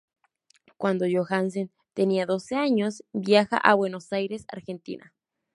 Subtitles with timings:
[0.77, 5.13] Cuando Johansen tenía doce años, viaja a Buenos Aires, Argentina.